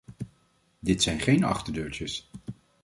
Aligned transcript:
Dit 0.79 1.03
zijn 1.03 1.19
geen 1.19 1.43
achterdeurtjes. 1.43 2.29